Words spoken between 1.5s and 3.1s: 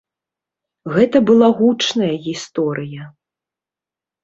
гучная гісторыя.